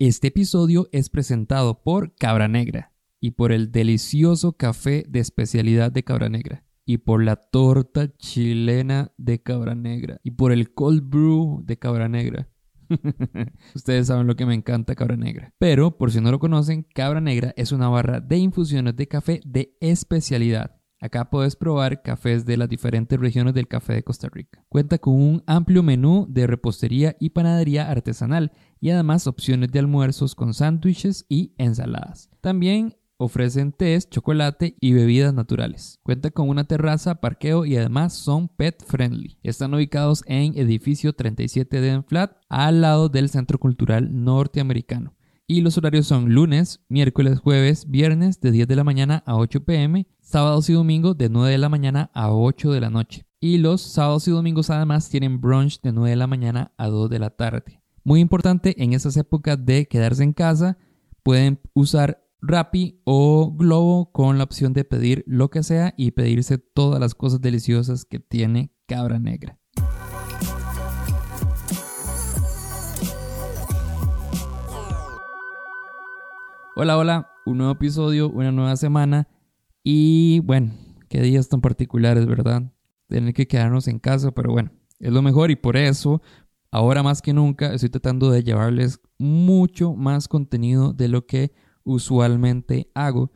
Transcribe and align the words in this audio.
Este 0.00 0.26
episodio 0.26 0.88
es 0.90 1.08
presentado 1.08 1.84
por 1.84 2.16
Cabra 2.16 2.48
Negra 2.48 2.92
y 3.20 3.30
por 3.30 3.52
el 3.52 3.70
delicioso 3.70 4.54
café 4.54 5.04
de 5.08 5.20
especialidad 5.20 5.92
de 5.92 6.02
Cabra 6.02 6.28
Negra 6.28 6.64
y 6.84 6.98
por 6.98 7.22
la 7.22 7.36
torta 7.36 8.12
chilena 8.16 9.12
de 9.18 9.40
Cabra 9.40 9.76
Negra 9.76 10.18
y 10.24 10.32
por 10.32 10.50
el 10.50 10.74
cold 10.74 11.08
brew 11.08 11.62
de 11.64 11.78
Cabra 11.78 12.08
Negra. 12.08 12.48
Ustedes 13.76 14.08
saben 14.08 14.26
lo 14.26 14.34
que 14.34 14.46
me 14.46 14.54
encanta 14.54 14.96
Cabra 14.96 15.16
Negra. 15.16 15.54
Pero, 15.58 15.96
por 15.96 16.10
si 16.10 16.20
no 16.20 16.32
lo 16.32 16.40
conocen, 16.40 16.84
Cabra 16.92 17.20
Negra 17.20 17.54
es 17.56 17.70
una 17.70 17.88
barra 17.88 18.18
de 18.18 18.38
infusiones 18.38 18.96
de 18.96 19.06
café 19.06 19.42
de 19.46 19.76
especialidad. 19.80 20.80
Acá 21.04 21.28
puedes 21.28 21.54
probar 21.54 22.00
cafés 22.00 22.46
de 22.46 22.56
las 22.56 22.66
diferentes 22.66 23.20
regiones 23.20 23.52
del 23.52 23.68
café 23.68 23.92
de 23.92 24.02
Costa 24.02 24.30
Rica. 24.32 24.64
Cuenta 24.70 24.96
con 24.96 25.12
un 25.12 25.42
amplio 25.46 25.82
menú 25.82 26.26
de 26.30 26.46
repostería 26.46 27.14
y 27.20 27.28
panadería 27.28 27.90
artesanal 27.90 28.52
y 28.80 28.88
además 28.88 29.26
opciones 29.26 29.70
de 29.70 29.80
almuerzos 29.80 30.34
con 30.34 30.54
sándwiches 30.54 31.26
y 31.28 31.52
ensaladas. 31.58 32.30
También 32.40 32.96
ofrecen 33.18 33.72
tés, 33.72 34.08
chocolate 34.08 34.78
y 34.80 34.94
bebidas 34.94 35.34
naturales. 35.34 36.00
Cuenta 36.04 36.30
con 36.30 36.48
una 36.48 36.64
terraza, 36.64 37.16
parqueo 37.16 37.66
y 37.66 37.76
además 37.76 38.14
son 38.14 38.48
pet 38.48 38.82
friendly. 38.82 39.38
Están 39.42 39.74
ubicados 39.74 40.24
en 40.26 40.56
edificio 40.56 41.12
37 41.12 41.82
de 41.82 42.02
Flat, 42.04 42.32
al 42.48 42.80
lado 42.80 43.10
del 43.10 43.28
Centro 43.28 43.58
Cultural 43.58 44.24
Norteamericano. 44.24 45.14
Y 45.46 45.60
los 45.60 45.76
horarios 45.76 46.06
son 46.06 46.32
lunes, 46.32 46.80
miércoles, 46.88 47.38
jueves, 47.40 47.90
viernes 47.90 48.40
de 48.40 48.50
10 48.50 48.66
de 48.66 48.76
la 48.76 48.84
mañana 48.84 49.22
a 49.26 49.36
8 49.36 49.66
pm, 49.66 50.06
sábados 50.34 50.68
y 50.68 50.72
domingos 50.72 51.16
de 51.16 51.28
9 51.28 51.52
de 51.52 51.58
la 51.58 51.68
mañana 51.68 52.10
a 52.12 52.32
8 52.32 52.72
de 52.72 52.80
la 52.80 52.90
noche. 52.90 53.24
Y 53.38 53.58
los 53.58 53.80
sábados 53.80 54.26
y 54.26 54.32
domingos 54.32 54.68
además 54.68 55.08
tienen 55.08 55.40
brunch 55.40 55.80
de 55.80 55.92
9 55.92 56.10
de 56.10 56.16
la 56.16 56.26
mañana 56.26 56.72
a 56.76 56.88
2 56.88 57.08
de 57.08 57.20
la 57.20 57.30
tarde. 57.30 57.80
Muy 58.02 58.18
importante 58.18 58.82
en 58.82 58.94
esas 58.94 59.16
épocas 59.16 59.64
de 59.64 59.86
quedarse 59.86 60.24
en 60.24 60.32
casa, 60.32 60.76
pueden 61.22 61.60
usar 61.72 62.26
Rappi 62.40 63.00
o 63.04 63.54
Globo 63.56 64.10
con 64.10 64.36
la 64.36 64.42
opción 64.42 64.72
de 64.72 64.82
pedir 64.82 65.22
lo 65.28 65.50
que 65.50 65.62
sea 65.62 65.94
y 65.96 66.10
pedirse 66.10 66.58
todas 66.58 66.98
las 66.98 67.14
cosas 67.14 67.40
deliciosas 67.40 68.04
que 68.04 68.18
tiene 68.18 68.72
Cabra 68.86 69.20
Negra. 69.20 69.60
Hola, 76.74 76.98
hola, 76.98 77.30
un 77.46 77.58
nuevo 77.58 77.74
episodio, 77.74 78.28
una 78.30 78.50
nueva 78.50 78.74
semana 78.74 79.28
y 79.84 80.40
bueno, 80.40 80.72
qué 81.08 81.20
días 81.20 81.48
tan 81.48 81.60
particulares, 81.60 82.26
¿verdad? 82.26 82.72
Tener 83.08 83.34
que 83.34 83.46
quedarnos 83.46 83.86
en 83.86 83.98
casa, 83.98 84.32
pero 84.32 84.50
bueno, 84.50 84.72
es 84.98 85.12
lo 85.12 85.22
mejor 85.22 85.50
y 85.50 85.56
por 85.56 85.76
eso, 85.76 86.22
ahora 86.70 87.02
más 87.02 87.22
que 87.22 87.34
nunca, 87.34 87.72
estoy 87.72 87.90
tratando 87.90 88.30
de 88.30 88.42
llevarles 88.42 89.00
mucho 89.18 89.94
más 89.94 90.26
contenido 90.26 90.92
de 90.94 91.08
lo 91.08 91.26
que 91.26 91.52
usualmente 91.84 92.90
hago. 92.94 93.30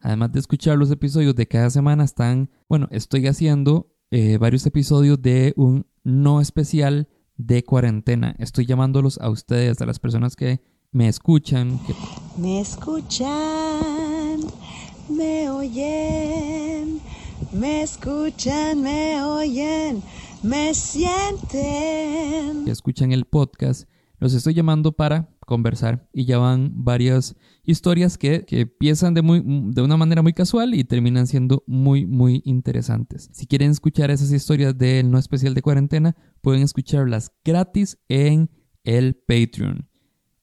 Además 0.00 0.32
de 0.32 0.40
escuchar 0.40 0.76
los 0.76 0.90
episodios 0.90 1.36
de 1.36 1.46
cada 1.46 1.70
semana, 1.70 2.02
están, 2.02 2.50
bueno, 2.68 2.88
estoy 2.90 3.28
haciendo 3.28 3.94
eh, 4.10 4.36
varios 4.38 4.66
episodios 4.66 5.22
de 5.22 5.54
un 5.56 5.86
no 6.02 6.40
especial 6.40 7.08
de 7.36 7.64
cuarentena. 7.64 8.34
Estoy 8.38 8.66
llamándolos 8.66 9.18
a 9.20 9.30
ustedes, 9.30 9.80
a 9.80 9.86
las 9.86 10.00
personas 10.00 10.34
que 10.34 10.60
me 10.90 11.08
escuchan. 11.08 11.80
Me 12.36 12.60
escuchan, 12.60 14.11
me 15.12 15.48
oyen, 15.50 17.00
me 17.52 17.82
escuchan, 17.82 18.82
me 18.82 19.22
oyen, 19.22 20.02
me 20.42 20.74
sienten. 20.74 22.66
Escuchan 22.68 23.12
el 23.12 23.26
podcast. 23.26 23.88
Los 24.18 24.34
estoy 24.34 24.54
llamando 24.54 24.92
para 24.92 25.28
conversar 25.46 26.08
y 26.12 26.24
ya 26.24 26.38
van 26.38 26.84
varias 26.84 27.34
historias 27.64 28.16
que, 28.16 28.44
que 28.44 28.60
empiezan 28.60 29.14
de, 29.14 29.22
muy, 29.22 29.42
de 29.44 29.82
una 29.82 29.96
manera 29.96 30.22
muy 30.22 30.32
casual 30.32 30.74
y 30.74 30.84
terminan 30.84 31.26
siendo 31.26 31.64
muy, 31.66 32.06
muy 32.06 32.40
interesantes. 32.44 33.28
Si 33.32 33.46
quieren 33.46 33.72
escuchar 33.72 34.10
esas 34.10 34.30
historias 34.32 34.78
del 34.78 35.10
no 35.10 35.18
especial 35.18 35.54
de 35.54 35.62
cuarentena, 35.62 36.16
pueden 36.40 36.62
escucharlas 36.62 37.32
gratis 37.44 37.98
en 38.08 38.48
el 38.84 39.16
Patreon. 39.16 39.88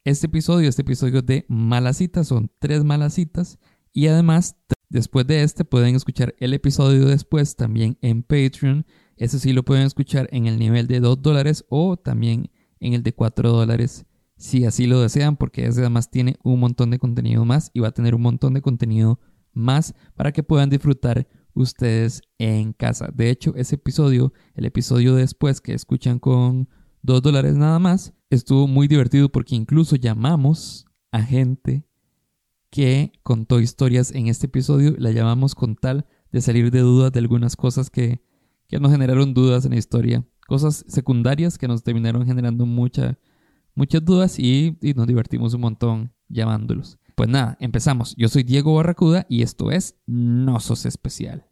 Este 0.04 0.28
episodio, 0.28 0.68
este 0.68 0.82
episodio 0.82 1.22
de 1.22 1.46
Malas 1.48 1.98
Citas, 1.98 2.28
son 2.28 2.52
tres 2.60 2.84
malas 2.84 3.14
citas 3.14 3.60
y 3.94 4.08
además 4.08 4.56
después 4.90 5.28
de 5.28 5.44
este 5.44 5.66
pueden 5.66 5.96
escuchar 5.96 6.36
el 6.40 6.54
episodio 6.54 7.06
después 7.06 7.56
también 7.56 7.98
en 8.02 8.24
Patreon. 8.24 8.86
Ese 9.18 9.40
sí 9.40 9.54
lo 9.54 9.64
pueden 9.64 9.86
escuchar 9.86 10.28
en 10.32 10.48
el 10.48 10.58
nivel 10.58 10.88
de 10.88 11.00
2 11.00 11.22
dólares 11.22 11.66
o 11.70 11.98
también 11.98 12.52
en 12.80 12.94
el 12.94 13.04
de 13.04 13.14
4 13.14 13.52
dólares 13.52 14.06
si 14.40 14.66
así 14.66 14.88
lo 14.88 15.02
desean 15.02 15.36
porque 15.36 15.66
ese 15.66 15.82
además 15.82 16.10
tiene 16.10 16.38
un 16.44 16.62
montón 16.62 16.92
de 16.92 16.98
contenido 16.98 17.44
más 17.44 17.72
y 17.74 17.82
va 17.82 17.90
a 17.90 17.94
tener 17.94 18.16
un 18.16 18.22
montón 18.22 18.54
de 18.54 18.62
contenido 18.62 19.20
más 19.52 19.94
para 20.16 20.32
que 20.32 20.44
puedan 20.44 20.70
disfrutar 20.70 21.28
ustedes 21.54 22.22
en 22.38 22.72
casa. 22.72 23.10
De 23.14 23.30
hecho, 23.30 23.54
ese 23.56 23.76
episodio, 23.76 24.32
el 24.56 24.66
episodio 24.66 25.16
después 25.16 25.60
que 25.60 25.74
escuchan 25.74 26.20
con 26.20 26.70
2 27.02 27.22
dólares 27.22 27.56
nada 27.56 27.80
más, 27.80 28.14
estuvo 28.30 28.66
muy 28.66 28.88
divertido 28.88 29.30
porque 29.30 29.56
incluso 29.56 29.98
llamamos 29.98 30.86
a 31.12 31.22
gente 31.22 31.89
que 32.70 33.12
contó 33.24 33.60
historias 33.60 34.12
en 34.12 34.28
este 34.28 34.48
episodio, 34.48 34.96
la 34.98 35.12
llamamos 35.12 35.56
con 35.56 35.76
tal 35.76 36.06
de 36.32 36.42
salir 36.42 36.72
de 36.72 36.80
dudas 36.80 37.12
de 37.12 37.20
algunas 37.20 37.56
cosas 37.56 37.90
que, 37.90 38.22
que 38.68 38.80
nos 38.80 38.92
generaron 38.92 39.34
dudas 39.34 39.66
en 39.66 39.72
la 39.72 39.78
historia, 39.78 40.26
cosas 40.48 40.86
secundarias 40.88 41.58
que 41.58 41.68
nos 41.68 41.84
terminaron 41.84 42.26
generando 42.26 42.66
mucha, 42.66 43.18
muchas 43.76 44.04
dudas 44.06 44.40
y, 44.40 44.78
y 44.82 44.94
nos 44.94 45.08
divertimos 45.08 45.54
un 45.54 45.62
montón 45.62 46.14
llamándolos. 46.28 47.00
Pues 47.16 47.30
nada, 47.30 47.58
empezamos. 47.60 48.16
Yo 48.16 48.30
soy 48.30 48.44
Diego 48.44 48.76
Barracuda 48.76 49.26
y 49.30 49.42
esto 49.42 49.72
es 49.72 49.96
No 50.06 50.60
Sos 50.60 50.86
Especial. 50.86 51.46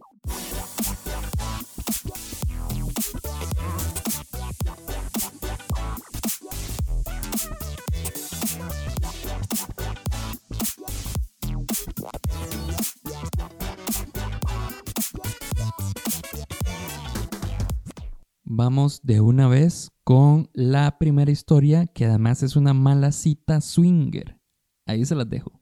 Vamos 18.60 19.02
de 19.04 19.22
una 19.22 19.48
vez 19.48 19.92
con 20.04 20.50
la 20.52 20.98
primera 20.98 21.30
historia, 21.30 21.86
que 21.86 22.06
además 22.06 22.42
es 22.42 22.56
una 22.56 22.74
mala 22.74 23.12
cita 23.12 23.62
swinger. 23.62 24.42
Ahí 24.88 25.06
se 25.06 25.14
las 25.14 25.30
dejo. 25.30 25.62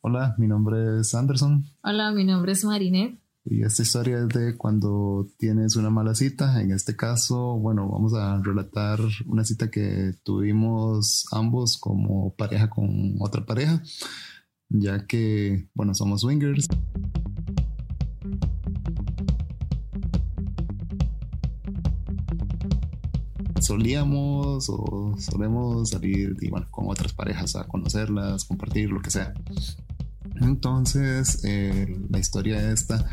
Hola, 0.00 0.34
mi 0.38 0.48
nombre 0.48 0.98
es 0.98 1.14
Anderson. 1.14 1.64
Hola, 1.84 2.10
mi 2.10 2.24
nombre 2.24 2.50
es 2.50 2.64
Marinette. 2.64 3.22
Y 3.44 3.62
esta 3.62 3.82
historia 3.82 4.18
es 4.18 4.28
de 4.30 4.56
cuando 4.56 5.28
tienes 5.38 5.76
una 5.76 5.90
mala 5.90 6.16
cita. 6.16 6.60
En 6.60 6.72
este 6.72 6.96
caso, 6.96 7.60
bueno, 7.60 7.88
vamos 7.88 8.12
a 8.14 8.42
relatar 8.42 8.98
una 9.26 9.44
cita 9.44 9.70
que 9.70 10.14
tuvimos 10.24 11.26
ambos 11.30 11.78
como 11.78 12.34
pareja 12.34 12.68
con 12.68 13.18
otra 13.20 13.46
pareja, 13.46 13.84
ya 14.68 15.06
que, 15.06 15.68
bueno, 15.74 15.94
somos 15.94 16.22
swingers. 16.22 16.66
Solíamos 23.62 24.68
o 24.68 25.14
solemos 25.18 25.90
salir 25.90 26.36
y, 26.40 26.50
bueno, 26.50 26.66
con 26.70 26.88
otras 26.88 27.12
parejas 27.12 27.56
a 27.56 27.64
conocerlas, 27.64 28.44
compartir, 28.44 28.90
lo 28.90 29.00
que 29.00 29.10
sea. 29.10 29.32
Entonces, 30.40 31.44
eh, 31.44 31.98
la 32.10 32.18
historia 32.18 32.72
esta 32.72 33.04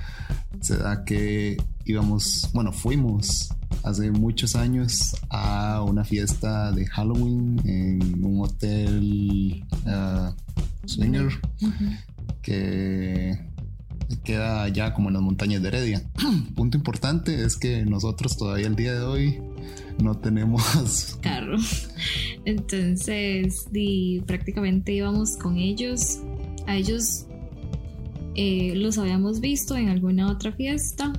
se 0.61 0.77
da 0.77 1.03
que 1.05 1.57
íbamos, 1.85 2.49
bueno, 2.53 2.71
fuimos 2.71 3.49
hace 3.83 4.11
muchos 4.11 4.55
años 4.55 5.15
a 5.29 5.83
una 5.83 6.03
fiesta 6.03 6.71
de 6.71 6.85
Halloween 6.87 7.61
en 7.66 8.23
un 8.23 8.41
hotel 8.43 9.66
uh, 9.85 10.87
swinger 10.87 11.29
que 12.41 13.48
queda 14.17 14.67
ya 14.70 14.94
como 14.94 15.09
en 15.09 15.14
las 15.16 15.23
montañas 15.23 15.61
de 15.61 15.67
Heredia. 15.67 16.02
Punto 16.56 16.78
importante 16.78 17.44
es 17.44 17.56
que 17.56 17.85
nosotros 17.85 18.38
todavía 18.38 18.67
el 18.67 18.76
día 18.76 18.94
de 18.94 19.02
hoy 19.02 19.41
no 20.02 20.17
tenemos 20.17 21.17
carro. 21.22 21.58
Entonces, 22.46 23.67
prácticamente 24.26 24.94
íbamos 24.94 25.38
con 25.38 25.58
ellos. 25.58 26.20
A 26.67 26.76
ellos 26.76 27.26
eh, 28.35 28.73
los 28.76 28.97
habíamos 28.97 29.40
visto 29.40 29.76
en 29.76 29.90
alguna 29.90 30.32
otra 30.32 30.52
fiesta, 30.52 31.14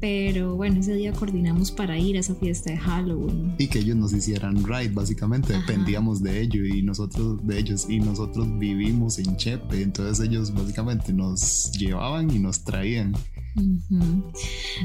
pero 0.00 0.56
bueno, 0.56 0.80
ese 0.80 0.94
día 0.94 1.12
coordinamos 1.12 1.70
para 1.70 1.98
ir 1.98 2.16
a 2.16 2.20
esa 2.20 2.34
fiesta 2.34 2.70
de 2.70 2.78
Halloween. 2.78 3.54
Y 3.58 3.68
que 3.68 3.78
ellos 3.78 3.96
nos 3.96 4.12
hicieran 4.12 4.64
ride, 4.64 4.90
básicamente, 4.90 5.54
dependíamos 5.54 6.22
de 6.22 6.40
ellos 6.42 6.66
y 6.74 6.82
nosotros 6.82 7.46
de 7.46 7.58
ellos 7.58 7.86
y 7.88 8.00
nosotros 8.00 8.46
vivimos 8.58 9.18
en 9.18 9.36
Chepe, 9.36 9.82
entonces 9.82 10.26
ellos 10.26 10.52
básicamente 10.52 11.12
nos 11.12 11.72
llevaban 11.72 12.30
y 12.30 12.38
nos 12.38 12.62
traían. 12.62 13.14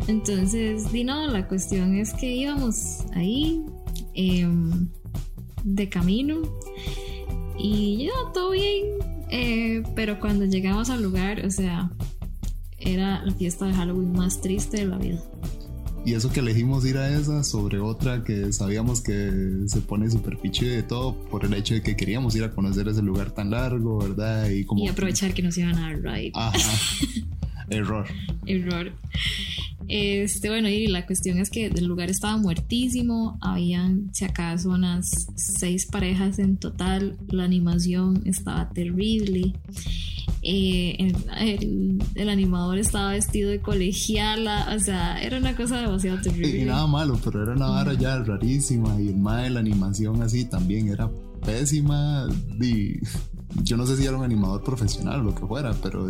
Entonces, 0.08 0.92
di 0.92 1.04
no, 1.04 1.28
la 1.28 1.48
cuestión 1.48 1.96
es 1.96 2.14
que 2.14 2.34
íbamos 2.34 3.04
ahí 3.14 3.62
em, 4.14 4.88
de 5.64 5.90
camino 5.90 6.42
y 7.58 8.06
ya, 8.06 8.32
todo 8.34 8.52
bien. 8.52 8.86
Eh, 9.30 9.84
pero 9.96 10.20
cuando 10.20 10.46
llegamos 10.46 10.90
al 10.90 11.02
lugar, 11.02 11.46
o 11.46 11.52
sea, 11.52 11.92
era 12.82 13.24
la 13.24 13.34
fiesta 13.34 13.66
de 13.66 13.74
Halloween 13.74 14.12
más 14.14 14.42
triste 14.42 14.78
de 14.78 14.86
la 14.86 14.98
vida. 14.98 15.22
Y 16.04 16.16
eso 16.16 16.32
que 16.32 16.40
elegimos 16.40 16.84
ir 16.86 16.98
a 16.98 17.16
esa 17.16 17.44
sobre 17.44 17.80
otra 17.80 18.24
que 18.24 18.52
sabíamos 18.52 19.02
que 19.02 19.66
se 19.68 19.82
pone 19.82 20.10
súper 20.10 20.38
piche 20.38 20.66
de 20.66 20.84
todo 20.84 21.16
por 21.30 21.46
el 21.46 21.54
hecho 21.54 21.76
de 21.76 21.84
que 21.84 21.96
queríamos 21.96 22.36
ir 22.36 22.44
a 22.44 22.52
conocer 22.52 22.88
ese 22.88 23.04
lugar 23.04 23.32
tan 23.32 23.52
largo, 23.52 24.00
¿verdad? 24.00 24.50
Y, 24.50 24.66
como 24.66 24.84
y 24.84 24.88
aprovechar 24.88 25.34
que 25.34 25.44
nos 25.44 25.58
iban 25.60 25.78
a 25.78 25.82
dar 25.82 26.02
ride. 26.02 26.32
Ajá. 26.34 26.60
Error. 27.70 28.08
Error. 28.48 28.92
Este, 29.88 30.50
bueno, 30.50 30.70
y 30.70 30.88
la 30.88 31.06
cuestión 31.06 31.38
es 31.38 31.50
que 31.50 31.66
el 31.68 31.86
lugar 31.86 32.10
estaba 32.10 32.38
muertísimo, 32.38 33.38
habían, 33.42 34.10
si 34.14 34.26
acaso, 34.26 34.70
unas 34.70 35.28
seis 35.36 35.86
parejas 35.86 36.40
en 36.40 36.58
total, 36.58 37.18
la 37.28 37.44
animación 37.44 38.24
estaba 38.26 38.70
terrible, 38.70 39.54
eh, 40.44 41.14
el, 42.16 42.30
animador 42.30 42.80
estaba 42.80 43.12
vestido 43.12 43.50
de 43.50 43.60
colegiala, 43.60 44.74
o 44.76 44.80
sea, 44.80 45.22
era 45.22 45.38
una 45.38 45.56
cosa 45.56 45.82
demasiado 45.82 46.20
terrible. 46.22 46.62
Y 46.62 46.66
nada 46.66 46.88
malo, 46.88 47.20
pero 47.24 47.44
era 47.44 47.54
una 47.54 47.68
vara 47.68 47.94
ya 47.94 48.18
rarísima, 48.20 49.00
y 49.00 49.10
el 49.10 49.18
mae, 49.18 49.50
la 49.50 49.60
animación 49.60 50.22
así 50.22 50.46
también 50.46 50.88
era 50.88 51.12
pésima, 51.46 52.28
y 52.60 53.00
yo 53.64 53.78
no 53.78 53.86
sé 53.86 53.98
si 53.98 54.06
era 54.06 54.18
un 54.18 54.24
animador 54.24 54.64
profesional 54.64 55.22
o 55.22 55.24
lo 55.24 55.36
que 55.36 55.46
fuera, 55.46 55.74
pero 55.82 56.10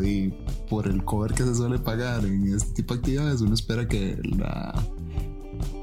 por 0.69 0.88
el 0.88 1.04
cover 1.04 1.34
que 1.34 1.44
se 1.44 1.56
suele 1.56 1.80
pagar 1.80 2.25
en 2.25 2.54
este 2.54 2.74
tipo 2.74 2.94
de 2.94 3.00
actividades, 3.00 3.42
uno 3.42 3.54
espera 3.54 3.88
que 3.88 4.18
la 4.24 4.74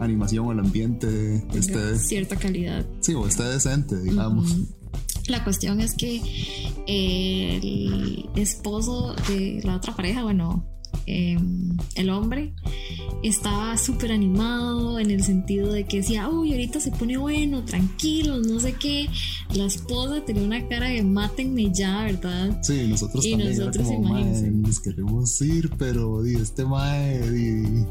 animación 0.01 0.47
o 0.47 0.53
el 0.53 0.61
ambiente 0.61 1.45
esté 1.53 1.79
de 1.79 1.99
cierta 1.99 2.37
calidad. 2.37 2.87
Sí, 3.01 3.15
o 3.15 3.27
esté 3.27 3.45
decente, 3.45 4.01
digamos. 4.01 4.57
La 5.29 5.45
cuestión 5.45 5.81
es 5.81 5.95
que 5.95 6.21
el 6.87 8.29
esposo 8.35 9.15
de 9.29 9.61
la 9.63 9.77
otra 9.77 9.95
pareja, 9.95 10.25
bueno, 10.25 10.65
Em, 11.07 11.77
el 11.95 12.11
hombre 12.11 12.53
estaba 13.23 13.79
súper 13.79 14.13
animado 14.13 14.99
en 14.99 15.11
el 15.11 15.25
sentido 15.25 15.73
de 15.73 15.87
que 15.87 15.99
decía, 15.99 16.29
uy, 16.29 16.53
ahorita 16.53 16.81
se 16.81 16.91
pone 16.91 17.17
bueno, 17.17 17.65
tranquilo, 17.65 18.39
no 18.39 18.61
sé 18.61 18.75
qué. 18.75 19.09
La 19.55 19.65
esposa 19.65 20.23
tenía 20.27 20.43
una 20.43 20.69
cara 20.69 20.89
de 20.89 21.03
mátenme 21.03 21.73
ya, 21.73 22.05
¿verdad? 22.05 22.59
Sí, 22.63 22.87
nosotros 22.89 23.25
y 23.25 23.31
también 23.31 23.59
nosotros 23.59 23.89
nos 24.53 24.81
queremos 24.81 25.41
ir, 25.41 25.71
pero 25.79 26.25
este 26.25 26.67
mae 26.67 27.87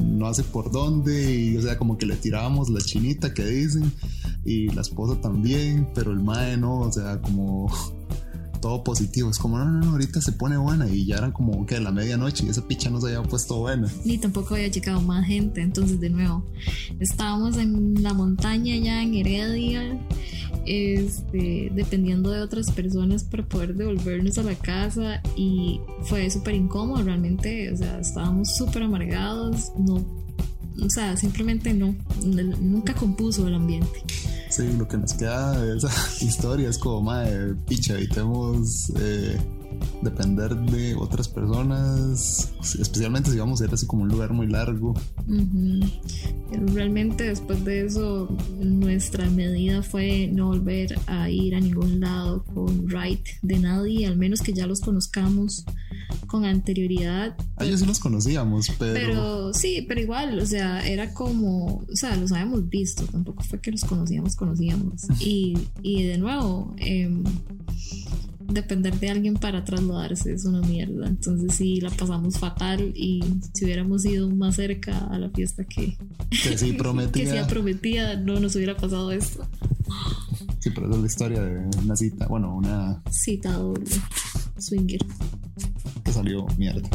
no 0.00 0.26
hace 0.26 0.44
por 0.44 0.70
dónde 0.70 1.34
y 1.34 1.56
o 1.56 1.62
sea, 1.62 1.76
como 1.76 1.98
que 1.98 2.06
le 2.06 2.14
tirábamos 2.16 2.68
la 2.68 2.80
chinita 2.80 3.34
que 3.34 3.44
dicen 3.44 3.92
y 4.44 4.68
la 4.68 4.82
esposa 4.82 5.20
también, 5.20 5.88
pero 5.94 6.12
el 6.12 6.20
mae 6.20 6.56
no, 6.56 6.80
o 6.80 6.92
sea, 6.92 7.20
como 7.20 7.70
todo 8.64 8.82
positivo. 8.82 9.28
Es 9.28 9.38
como, 9.38 9.58
no, 9.58 9.66
no, 9.66 9.80
no, 9.80 9.90
ahorita 9.90 10.22
se 10.22 10.32
pone 10.32 10.56
buena. 10.56 10.88
Y 10.88 11.04
ya 11.04 11.16
eran 11.16 11.32
como 11.32 11.66
que 11.66 11.78
la 11.80 11.92
medianoche 11.92 12.46
y 12.46 12.48
esa 12.48 12.66
picha 12.66 12.88
no 12.88 12.98
se 12.98 13.08
había 13.08 13.22
puesto 13.28 13.58
buena. 13.58 13.88
Ni 14.06 14.16
tampoco 14.16 14.54
había 14.54 14.68
llegado 14.68 15.02
más 15.02 15.26
gente. 15.26 15.60
Entonces, 15.60 16.00
de 16.00 16.08
nuevo, 16.08 16.42
estábamos 16.98 17.58
en 17.58 18.02
la 18.02 18.14
montaña 18.14 18.74
ya 18.76 19.02
en 19.02 19.12
Heredia, 19.12 20.00
este, 20.64 21.70
dependiendo 21.74 22.30
de 22.30 22.40
otras 22.40 22.70
personas 22.70 23.24
para 23.24 23.46
poder 23.46 23.74
devolvernos 23.74 24.38
a 24.38 24.42
la 24.42 24.54
casa. 24.54 25.20
Y 25.36 25.80
fue 26.04 26.30
súper 26.30 26.54
incómodo 26.54 27.02
realmente. 27.02 27.70
O 27.70 27.76
sea, 27.76 27.98
estábamos 28.00 28.56
súper 28.56 28.84
amargados. 28.84 29.72
No, 29.78 29.96
o 30.82 30.88
sea, 30.88 31.18
simplemente 31.18 31.74
no. 31.74 31.94
Nunca 32.24 32.94
compuso 32.94 33.46
el 33.46 33.54
ambiente. 33.54 34.02
Sí, 34.54 34.72
lo 34.78 34.86
que 34.86 34.96
nos 34.96 35.14
queda 35.14 35.60
de 35.60 35.76
esa 35.76 35.88
historia 36.24 36.68
es 36.68 36.78
como, 36.78 37.02
madre, 37.02 37.56
picha, 37.66 37.94
evitemos 37.94 38.92
eh, 39.00 39.36
depender 40.00 40.54
de 40.54 40.94
otras 40.94 41.26
personas, 41.26 42.52
especialmente 42.78 43.32
si 43.32 43.38
vamos 43.38 43.60
a 43.60 43.64
ir 43.64 43.74
así 43.74 43.84
como 43.84 44.04
un 44.04 44.10
lugar 44.10 44.32
muy 44.32 44.46
largo. 44.46 44.94
Realmente 46.72 47.24
después 47.24 47.64
de 47.64 47.86
eso, 47.86 48.28
nuestra 48.60 49.28
medida 49.28 49.82
fue 49.82 50.28
no 50.32 50.46
volver 50.46 51.00
a 51.08 51.28
ir 51.28 51.56
a 51.56 51.60
ningún 51.60 51.98
lado 51.98 52.44
con 52.44 52.86
Wright 52.86 53.26
de 53.42 53.58
nadie, 53.58 54.06
al 54.06 54.16
menos 54.16 54.40
que 54.40 54.52
ya 54.52 54.68
los 54.68 54.80
conozcamos 54.80 55.64
con 56.26 56.44
anterioridad. 56.44 57.36
Ah, 57.56 57.64
ellos 57.64 57.80
sí 57.80 57.86
los 57.86 57.98
conocíamos, 57.98 58.68
pero... 58.78 58.94
Pero 58.94 59.54
sí, 59.54 59.84
pero 59.86 60.00
igual, 60.00 60.38
o 60.38 60.46
sea, 60.46 60.86
era 60.86 61.12
como, 61.12 61.84
o 61.90 61.96
sea, 61.96 62.16
los 62.16 62.32
habíamos 62.32 62.68
visto, 62.68 63.04
tampoco 63.06 63.42
fue 63.44 63.60
que 63.60 63.70
los 63.70 63.84
conocíamos, 63.84 64.36
conocíamos. 64.36 65.02
y, 65.20 65.56
y 65.82 66.04
de 66.04 66.18
nuevo, 66.18 66.74
eh, 66.78 67.10
depender 68.48 68.98
de 68.98 69.10
alguien 69.10 69.34
para 69.34 69.64
trasladarse 69.64 70.32
es 70.32 70.44
una 70.44 70.60
mierda. 70.60 71.06
Entonces 71.06 71.54
sí, 71.54 71.80
la 71.80 71.90
pasamos 71.90 72.38
fatal 72.38 72.92
y 72.94 73.22
si 73.52 73.64
hubiéramos 73.64 74.04
ido 74.04 74.28
más 74.30 74.56
cerca 74.56 74.98
a 75.06 75.18
la 75.18 75.30
fiesta 75.30 75.64
que, 75.64 75.96
que 76.30 76.58
sí 76.58 76.72
prometía, 76.72 77.24
que 77.32 77.40
sí 77.40 77.48
prometía 77.48 78.16
no 78.16 78.40
nos 78.40 78.56
hubiera 78.56 78.76
pasado 78.76 79.10
esto. 79.12 79.46
Sí, 80.58 80.70
pero 80.70 80.90
es 80.90 80.98
la 80.98 81.06
historia 81.06 81.42
de 81.42 81.68
una 81.84 81.96
cita, 81.96 82.26
bueno, 82.26 82.56
una 82.56 83.02
cita 83.10 83.52
doble, 83.52 83.84
swinger. 84.58 85.00
Salió 86.14 86.46
mierda. 86.56 86.88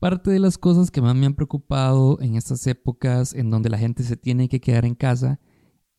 Parte 0.00 0.32
de 0.32 0.40
las 0.40 0.58
cosas 0.58 0.90
que 0.90 1.00
más 1.00 1.14
me 1.14 1.26
han 1.26 1.34
preocupado 1.34 2.20
en 2.20 2.34
estas 2.34 2.66
épocas 2.66 3.34
en 3.34 3.50
donde 3.50 3.70
la 3.70 3.78
gente 3.78 4.02
se 4.02 4.16
tiene 4.16 4.48
que 4.48 4.60
quedar 4.60 4.84
en 4.84 4.96
casa 4.96 5.38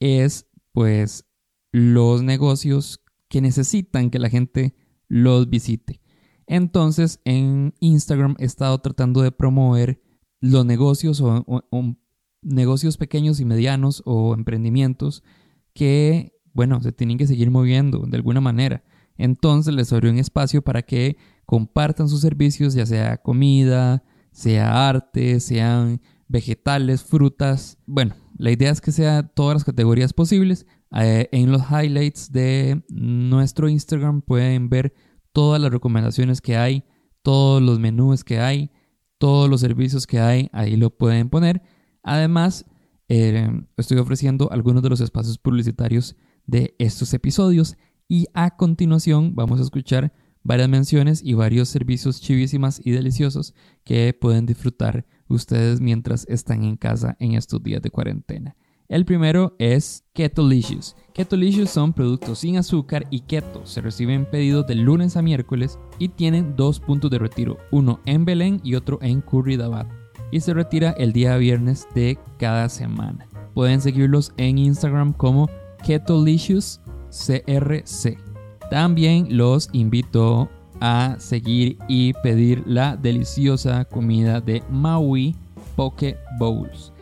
es 0.01 0.45
pues 0.73 1.25
los 1.71 2.21
negocios 2.21 3.01
que 3.29 3.39
necesitan 3.39 4.09
que 4.09 4.19
la 4.19 4.27
gente 4.27 4.75
los 5.07 5.49
visite. 5.49 6.02
Entonces 6.47 7.19
en 7.25 7.73
Instagram 7.79 8.35
he 8.39 8.45
estado 8.45 8.77
tratando 8.79 9.21
de 9.21 9.31
promover 9.31 10.01
los 10.39 10.65
negocios 10.65 11.21
o, 11.21 11.45
negocios 12.41 12.97
pequeños 12.97 13.39
y 13.39 13.45
medianos 13.45 14.03
o 14.05 14.33
emprendimientos 14.33 15.23
que, 15.73 16.37
bueno, 16.53 16.81
se 16.81 16.91
tienen 16.91 17.17
que 17.17 17.27
seguir 17.27 17.49
moviendo 17.49 17.99
de 17.99 18.17
alguna 18.17 18.41
manera. 18.41 18.83
Entonces 19.17 19.73
les 19.73 19.93
abrió 19.93 20.11
un 20.11 20.17
espacio 20.17 20.61
para 20.61 20.81
que 20.81 21.17
compartan 21.45 22.09
sus 22.09 22.21
servicios, 22.21 22.73
ya 22.73 22.85
sea 22.85 23.17
comida, 23.17 24.03
sea 24.31 24.89
arte, 24.89 25.39
sean 25.39 26.01
vegetales, 26.27 27.03
frutas. 27.03 27.77
Bueno, 27.85 28.15
la 28.37 28.51
idea 28.51 28.71
es 28.71 28.81
que 28.81 28.91
sea 28.91 29.23
todas 29.23 29.55
las 29.55 29.63
categorías 29.63 30.13
posibles. 30.13 30.65
Eh, 30.95 31.29
en 31.31 31.51
los 31.51 31.61
highlights 31.71 32.31
de 32.31 32.83
nuestro 32.89 33.69
Instagram 33.69 34.21
pueden 34.21 34.69
ver 34.69 34.93
todas 35.33 35.61
las 35.61 35.71
recomendaciones 35.71 36.41
que 36.41 36.55
hay, 36.55 36.85
todos 37.21 37.61
los 37.61 37.79
menús 37.79 38.23
que 38.23 38.39
hay, 38.39 38.71
todos 39.17 39.49
los 39.49 39.61
servicios 39.61 40.07
que 40.07 40.19
hay, 40.19 40.49
ahí 40.53 40.75
lo 40.77 40.91
pueden 40.91 41.29
poner. 41.29 41.61
Además, 42.03 42.65
eh, 43.09 43.49
estoy 43.77 43.97
ofreciendo 43.97 44.51
algunos 44.51 44.83
de 44.83 44.89
los 44.89 45.01
espacios 45.01 45.37
publicitarios 45.37 46.15
de 46.45 46.75
estos 46.79 47.13
episodios 47.13 47.75
y 48.07 48.27
a 48.33 48.55
continuación 48.55 49.35
vamos 49.35 49.59
a 49.59 49.63
escuchar 49.63 50.13
varias 50.43 50.69
menciones 50.69 51.23
y 51.23 51.33
varios 51.33 51.69
servicios 51.69 52.21
chivísimas 52.21 52.81
y 52.83 52.91
deliciosos 52.91 53.53
que 53.83 54.13
pueden 54.13 54.45
disfrutar 54.45 55.05
ustedes 55.27 55.79
mientras 55.79 56.25
están 56.27 56.63
en 56.63 56.75
casa 56.75 57.15
en 57.19 57.33
estos 57.33 57.63
días 57.63 57.81
de 57.81 57.89
cuarentena. 57.89 58.55
El 58.93 59.05
primero 59.05 59.55
es 59.57 60.05
Ketolicious. 60.13 60.95
Ketolicious 61.15 61.71
son 61.71 61.93
productos 61.93 62.37
sin 62.37 62.57
azúcar 62.57 63.07
y 63.09 63.21
keto. 63.21 63.65
Se 63.65 63.81
reciben 63.81 64.29
pedidos 64.29 64.67
de 64.67 64.75
lunes 64.75 65.17
a 65.17 65.23
miércoles 65.23 65.79
y 65.97 66.09
tienen 66.09 66.55
dos 66.55 66.79
puntos 66.79 67.09
de 67.09 67.17
retiro, 67.17 67.57
uno 67.71 68.01
en 68.05 68.23
Belén 68.23 68.61
y 68.63 68.75
otro 68.75 68.99
en 69.01 69.21
Curridabat. 69.21 69.87
Y 70.29 70.41
se 70.41 70.53
retira 70.53 70.91
el 70.91 71.11
día 71.11 71.37
viernes 71.37 71.87
de 71.95 72.19
cada 72.37 72.69
semana. 72.69 73.27
Pueden 73.55 73.81
seguirlos 73.81 74.31
en 74.37 74.59
Instagram 74.59 75.13
como 75.13 75.49
Ketolicious 75.83 76.79
CRC. 77.09 78.19
También 78.69 79.35
los 79.35 79.69
invito 79.73 80.51
a 80.81 81.15
seguir 81.17 81.79
y 81.87 82.13
pedir 82.21 82.61
la 82.67 82.95
deliciosa 82.95 83.85
comida 83.85 84.39
de 84.39 84.61
Maui 84.69 85.35
Poke 85.75 86.15
Bowls. 86.37 86.92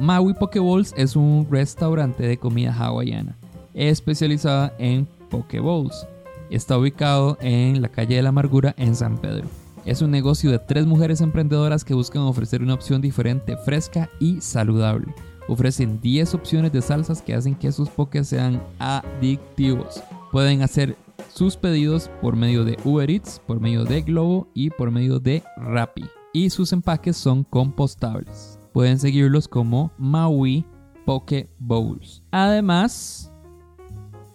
Maui 0.00 0.32
Poke 0.32 0.58
Bowls 0.60 0.94
es 0.96 1.14
un 1.14 1.46
restaurante 1.50 2.26
de 2.26 2.38
comida 2.38 2.72
hawaiana 2.72 3.36
especializada 3.74 4.72
en 4.78 5.06
Poke 5.28 5.60
Bowls. 5.60 6.06
Está 6.48 6.78
ubicado 6.78 7.36
en 7.42 7.82
la 7.82 7.90
calle 7.90 8.16
de 8.16 8.22
la 8.22 8.30
Amargura 8.30 8.74
en 8.78 8.96
San 8.96 9.18
Pedro. 9.18 9.46
Es 9.84 10.00
un 10.00 10.10
negocio 10.10 10.50
de 10.50 10.58
tres 10.58 10.86
mujeres 10.86 11.20
emprendedoras 11.20 11.84
que 11.84 11.92
buscan 11.92 12.22
ofrecer 12.22 12.62
una 12.62 12.72
opción 12.72 13.02
diferente, 13.02 13.58
fresca 13.58 14.08
y 14.18 14.40
saludable. 14.40 15.14
Ofrecen 15.48 16.00
10 16.00 16.34
opciones 16.34 16.72
de 16.72 16.80
salsas 16.80 17.20
que 17.20 17.34
hacen 17.34 17.54
que 17.54 17.70
sus 17.70 17.90
pokés 17.90 18.26
sean 18.28 18.62
adictivos. 18.78 20.02
Pueden 20.32 20.62
hacer 20.62 20.96
sus 21.28 21.58
pedidos 21.58 22.10
por 22.22 22.36
medio 22.36 22.64
de 22.64 22.78
Uber 22.84 23.10
Eats, 23.10 23.38
por 23.46 23.60
medio 23.60 23.84
de 23.84 24.00
Globo 24.00 24.48
y 24.54 24.70
por 24.70 24.90
medio 24.90 25.20
de 25.20 25.42
Rappi. 25.58 26.06
Y 26.32 26.48
sus 26.48 26.72
empaques 26.72 27.18
son 27.18 27.44
compostables. 27.44 28.59
Pueden 28.72 28.98
seguirlos 28.98 29.48
como 29.48 29.90
Maui 29.98 30.64
Poke 31.04 31.50
Bowls. 31.58 32.22
Además, 32.30 33.32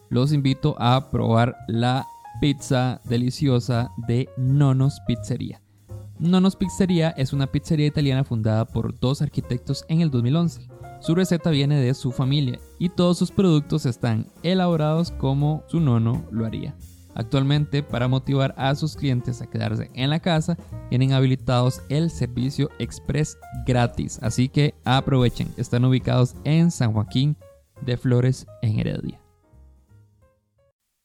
los 0.10 0.34
invito 0.34 0.76
a 0.78 1.10
probar 1.10 1.56
la 1.68 2.06
pizza 2.42 3.02
deliciosa 3.06 3.92
de 4.08 4.30
Nonos 4.38 5.00
Pizzería. 5.08 5.62
Nonos 6.20 6.56
Pizzería 6.56 7.10
es 7.12 7.34
una 7.34 7.48
pizzería 7.48 7.88
italiana 7.88 8.24
fundada 8.24 8.66
por 8.66 8.98
dos 9.00 9.22
arquitectos 9.22 9.84
en 9.90 10.02
el 10.02 10.12
2011. 10.12 10.68
Su 11.02 11.14
receta 11.14 11.50
viene 11.50 11.80
de 11.80 11.94
su 11.94 12.12
familia 12.12 12.60
y 12.80 12.90
todos 12.90 13.18
sus 13.18 13.32
productos 13.32 13.86
están 13.86 14.28
elaborados 14.42 15.12
como 15.12 15.64
su 15.68 15.80
nono 15.80 16.26
lo 16.32 16.46
haría. 16.46 16.76
Actualmente, 17.16 17.82
para 17.82 18.10
motivar 18.10 18.54
a 18.58 18.76
sus 18.76 18.96
clientes 18.96 19.42
a 19.42 19.48
quedarse 19.50 19.90
en 19.94 20.10
la 20.10 20.20
casa, 20.20 20.58
tienen 20.90 21.14
habilitados 21.14 21.82
el 21.90 22.12
servicio 22.12 22.70
express 22.78 23.38
gratis. 23.66 24.20
Así 24.22 24.50
que 24.50 24.76
aprovechen, 24.84 25.52
están 25.58 25.86
ubicados 25.86 26.36
en 26.44 26.72
San 26.72 26.94
Joaquín 26.94 27.38
de 27.82 27.98
Flores, 27.98 28.46
en 28.62 28.80
Heredia. 28.80 29.22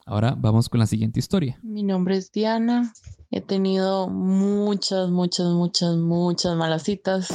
Ahora 0.04 0.34
vamos 0.36 0.68
con 0.68 0.80
la 0.80 0.86
siguiente 0.86 1.20
historia. 1.20 1.60
Mi 1.62 1.84
nombre 1.84 2.16
es 2.16 2.32
Diana. 2.32 2.92
He 3.30 3.40
tenido 3.40 4.08
muchas, 4.08 5.08
muchas, 5.08 5.46
muchas, 5.52 5.96
muchas 5.96 6.56
malas 6.56 6.82
citas. 6.82 7.28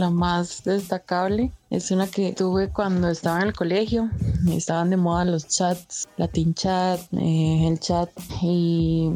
La 0.00 0.08
más 0.08 0.64
destacable 0.64 1.52
es 1.68 1.90
una 1.90 2.06
que 2.06 2.32
tuve 2.32 2.70
cuando 2.70 3.10
estaba 3.10 3.42
en 3.42 3.48
el 3.48 3.52
colegio. 3.52 4.08
Estaban 4.50 4.88
de 4.88 4.96
moda 4.96 5.26
los 5.26 5.46
chats, 5.46 6.08
Latin 6.16 6.54
chat, 6.54 6.98
eh, 7.12 7.68
el 7.68 7.78
chat. 7.80 8.08
Y 8.40 9.10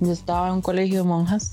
yo 0.00 0.12
estaba 0.12 0.48
en 0.48 0.56
un 0.56 0.60
colegio 0.60 0.98
de 0.98 1.08
monjas 1.08 1.52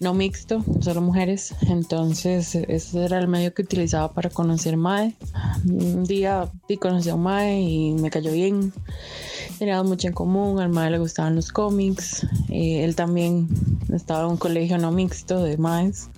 no 0.00 0.14
mixto, 0.14 0.64
solo 0.80 1.00
mujeres. 1.00 1.54
Entonces, 1.62 2.54
ese 2.54 3.04
era 3.04 3.18
el 3.18 3.28
medio 3.28 3.52
que 3.54 3.62
utilizaba 3.62 4.12
para 4.12 4.30
conocer 4.30 4.76
Mae. 4.76 5.14
Un 5.66 6.04
día 6.04 6.48
conocí 6.80 7.10
a 7.10 7.16
Mae 7.16 7.60
y 7.60 7.92
me 7.92 8.10
cayó 8.10 8.32
bien. 8.32 8.72
Teníamos 9.58 9.86
mucho 9.86 10.08
en 10.08 10.14
común. 10.14 10.60
Al 10.60 10.68
Mae 10.68 10.90
le 10.90 10.98
gustaban 10.98 11.34
los 11.34 11.50
cómics. 11.50 12.26
Eh, 12.48 12.84
él 12.84 12.94
también 12.94 13.48
estaba 13.92 14.24
en 14.24 14.30
un 14.30 14.36
colegio 14.36 14.78
no 14.78 14.92
mixto 14.92 15.42
de. 15.42 15.58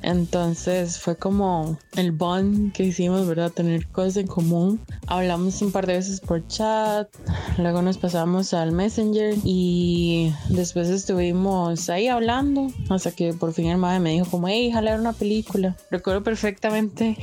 Entonces, 0.02 0.98
fue 0.98 1.16
como 1.16 1.78
el 1.96 2.12
bond 2.12 2.72
que 2.72 2.84
hicimos, 2.84 3.26
¿verdad? 3.26 3.50
Tener 3.50 3.86
cosas 3.88 4.18
en 4.18 4.26
común. 4.26 4.80
Hablamos 5.06 5.62
un 5.62 5.72
par 5.72 5.86
de 5.86 5.94
veces 5.94 6.20
por 6.20 6.46
chat. 6.46 7.08
Luego 7.56 7.80
nos 7.80 7.96
pasamos 7.96 8.52
al 8.52 8.72
Messenger 8.72 9.34
y 9.44 10.32
después 10.50 10.88
estuvimos 10.88 11.88
ahí 11.88 12.08
hablando 12.08 12.68
hasta 12.90 13.12
que 13.12 13.32
por 13.32 13.52
fin 13.54 13.66
el 13.66 13.78
me 13.78 14.12
dijo 14.12 14.26
como, 14.30 14.48
hey, 14.48 14.70
jalar 14.70 15.00
una 15.00 15.14
película. 15.14 15.76
Recuerdo 15.90 16.22
perfectamente 16.22 17.16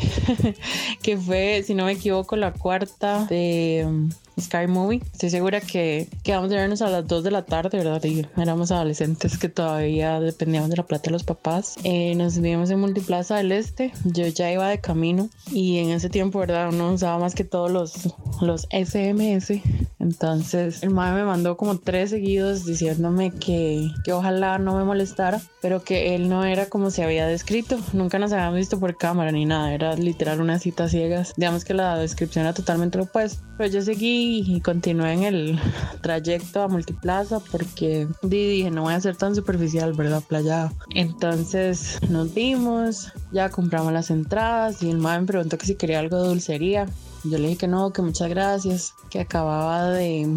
que 1.04 1.18
fue, 1.18 1.64
si 1.66 1.76
no 1.76 1.86
me 1.86 1.94
equivoco, 1.94 2.36
la 2.36 2.54
cuarta 2.54 3.26
de 3.26 4.10
Sky 4.40 4.68
Movie. 4.68 5.02
Estoy 5.12 5.30
segura 5.30 5.62
que, 5.62 6.08
que 6.24 6.34
vamos 6.34 6.52
a 6.52 6.56
vernos 6.56 6.82
a 6.82 6.90
las 6.90 7.08
2 7.08 7.24
de 7.24 7.32
la 7.32 7.46
tarde, 7.46 7.78
¿verdad? 7.78 8.04
Y 8.04 8.26
éramos 8.38 8.72
adolescentes 8.72 9.38
que 9.38 9.50
todavía 9.50 10.20
dependíamos 10.20 10.70
de 10.70 10.78
la 10.78 10.86
plata 10.86 11.06
de 11.06 11.12
los 11.12 11.24
papás. 11.24 11.76
Eh, 11.84 12.16
nos 12.16 12.40
vimos 12.40 12.70
en 12.70 12.80
Multiplaza 12.80 13.38
del 13.38 13.52
Este. 13.52 13.92
Yo 14.06 14.28
ya 14.28 14.52
iba 14.52 14.68
de 14.68 14.80
camino 14.80 15.30
y 15.52 15.80
en 15.80 15.90
ese 15.90 16.10
tiempo, 16.10 16.40
¿verdad? 16.40 16.70
Uno 16.70 16.94
usaba 16.94 17.18
más 17.20 17.36
que 17.36 17.44
todos 17.44 17.72
los, 17.72 18.14
los 18.42 18.68
SMS. 18.72 19.62
Entonces, 20.00 20.84
el 20.84 20.92
madre 20.92 21.22
me 21.22 21.26
mandó 21.26 21.58
como 21.58 21.80
tres 21.80 22.12
seguidos 22.12 22.66
diciéndome 22.66 23.32
que, 23.32 23.90
que 24.06 24.14
ojalá 24.14 24.58
no 24.60 24.76
me 24.78 24.84
molestara, 24.84 25.42
pero 25.62 25.84
que 25.84 26.16
él 26.16 26.30
no 26.30 26.46
era 26.46 26.68
como 26.68 26.92
se 26.92 27.04
había 27.04 27.28
descrito. 27.28 27.78
Nunca 27.94 28.20
nos 28.20 28.32
habíamos 28.32 28.56
visto 28.56 28.80
por 28.80 28.98
cámara 28.98 29.32
ni 29.32 29.46
nada. 29.46 29.74
Era 29.74 29.96
literal 29.96 30.40
una 30.40 30.60
cita 30.60 30.88
ciegas. 30.88 31.34
Digamos 31.36 31.66
que 31.66 31.74
la 31.74 31.98
descripción 31.98 32.46
era 32.46 32.54
totalmente 32.54 32.98
lo 32.98 33.06
opuesto. 33.06 33.44
Pero 33.58 33.74
yo 33.74 33.82
seguí 33.82 34.27
y 34.46 34.62
continué 34.62 35.14
en 35.14 35.24
el 35.24 35.60
trayecto 36.02 36.62
a 36.62 36.68
Multiplaza 36.68 37.40
porque 37.52 38.08
dije, 38.22 38.72
no 38.72 38.84
voy 38.84 38.94
a 38.94 39.02
ser 39.02 39.16
tan 39.16 39.36
superficial, 39.36 39.94
¿verdad? 39.94 40.24
Playa. 40.28 40.72
Entonces 40.94 42.00
nos 42.10 42.34
vimos, 42.34 43.12
ya 43.32 43.50
compramos 43.50 43.94
las 43.94 44.12
entradas 44.12 44.82
y 44.84 44.90
el 44.90 44.98
madre 44.98 45.22
me 45.22 45.28
preguntó 45.28 45.58
que 45.58 45.66
si 45.66 45.76
quería 45.76 46.00
algo 46.00 46.22
de 46.22 46.30
dulcería. 46.30 46.88
Yo 47.24 47.38
le 47.38 47.48
dije 47.48 47.58
que 47.58 47.68
no, 47.68 47.92
que 47.92 48.02
muchas 48.02 48.30
gracias, 48.30 48.94
que 49.10 49.20
acababa 49.20 49.90
de, 49.90 50.28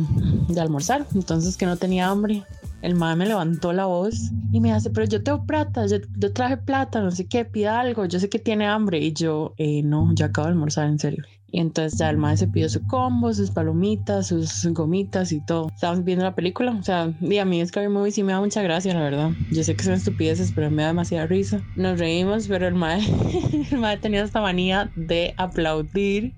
de 0.48 0.60
almorzar, 0.60 1.06
entonces 1.14 1.56
que 1.56 1.66
no 1.66 1.76
tenía 1.76 2.08
hambre. 2.08 2.44
El 2.82 2.94
madre 2.94 3.16
me 3.16 3.26
levantó 3.26 3.72
la 3.72 3.84
voz 3.86 4.30
y 4.52 4.60
me 4.60 4.72
hace, 4.72 4.88
pero 4.90 5.06
yo 5.06 5.22
tengo 5.22 5.44
plata, 5.44 5.86
yo, 5.86 5.98
traje 6.32 6.56
plata, 6.56 7.00
no 7.02 7.10
sé 7.10 7.26
qué, 7.26 7.44
pida 7.44 7.78
algo, 7.78 8.06
yo 8.06 8.18
sé 8.18 8.30
que 8.30 8.38
tiene 8.38 8.66
hambre. 8.66 8.98
Y 9.00 9.12
yo, 9.12 9.54
eh, 9.58 9.82
no, 9.82 10.10
ya 10.14 10.26
acabo 10.26 10.46
de 10.46 10.52
almorzar, 10.52 10.86
en 10.86 10.98
serio. 10.98 11.22
Y 11.52 11.60
entonces 11.60 11.98
ya 11.98 12.10
el 12.10 12.16
madre 12.18 12.36
se 12.38 12.48
pidió 12.48 12.68
su 12.68 12.86
combo, 12.86 13.32
sus 13.34 13.50
palomitas, 13.50 14.28
sus 14.28 14.66
gomitas 14.72 15.32
y 15.32 15.40
todo. 15.44 15.68
Estábamos 15.74 16.04
viendo 16.04 16.24
la 16.24 16.34
película, 16.34 16.72
o 16.72 16.82
sea, 16.82 17.12
y 17.20 17.38
a 17.38 17.44
mí 17.44 17.64
Scary 17.64 17.88
Movie 17.88 18.12
sí 18.12 18.22
me 18.22 18.32
da 18.32 18.40
mucha 18.40 18.62
gracia, 18.62 18.94
la 18.94 19.02
verdad. 19.02 19.30
Yo 19.50 19.64
sé 19.64 19.74
que 19.74 19.84
son 19.84 19.94
estupideces, 19.94 20.52
pero 20.52 20.70
me 20.70 20.82
da 20.82 20.88
demasiada 20.88 21.26
risa. 21.26 21.62
Nos 21.74 21.98
reímos, 21.98 22.46
pero 22.48 22.68
el 22.68 22.74
madre 22.74 23.02
tenía 24.00 24.22
esta 24.22 24.40
manía 24.40 24.92
de 24.94 25.34
aplaudir 25.36 26.34